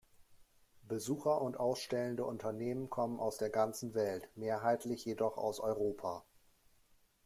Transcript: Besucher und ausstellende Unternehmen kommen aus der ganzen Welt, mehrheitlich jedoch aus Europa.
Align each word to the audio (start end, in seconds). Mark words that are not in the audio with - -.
Besucher 0.87 1.39
und 1.43 1.57
ausstellende 1.59 2.25
Unternehmen 2.25 2.89
kommen 2.89 3.19
aus 3.19 3.37
der 3.37 3.51
ganzen 3.51 3.93
Welt, 3.93 4.27
mehrheitlich 4.35 5.05
jedoch 5.05 5.37
aus 5.37 5.59
Europa. 5.59 6.23